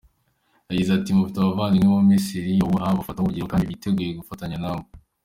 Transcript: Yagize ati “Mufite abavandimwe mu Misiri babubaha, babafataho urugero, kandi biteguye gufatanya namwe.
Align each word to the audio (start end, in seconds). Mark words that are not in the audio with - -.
Yagize 0.69 0.91
ati 0.95 1.09
“Mufite 1.15 1.37
abavandimwe 1.39 1.89
mu 1.95 2.03
Misiri 2.11 2.51
babubaha, 2.59 2.89
babafataho 2.91 3.25
urugero, 3.27 3.47
kandi 3.51 3.69
biteguye 3.71 4.17
gufatanya 4.19 4.57
namwe. 4.63 4.87